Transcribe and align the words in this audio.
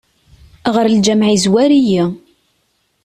Ɣer 0.73 0.85
lǧameɛ 0.95 1.27
yezwar-iyi. 1.31 2.03